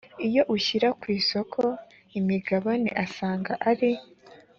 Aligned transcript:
iyo 0.27 0.41
ushyira 0.55 0.87
ku 0.99 1.05
isoko 1.19 1.61
imigabane 2.19 2.89
asanga 3.03 3.53
ari 3.69 3.91